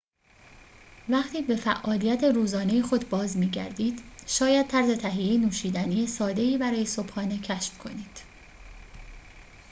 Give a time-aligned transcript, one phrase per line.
[1.09, 7.77] وقتی به فعالیت روزانه خود باز می‌گردید شاید طرز تهیه نوشیدنی ساده‌ای برای صبحانه کشف
[7.77, 8.21] کنید